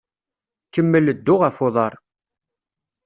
Kemmel 0.73 1.05
ddu 1.17 1.35
ɣef 1.41 1.57
uḍaṛ. 1.65 1.93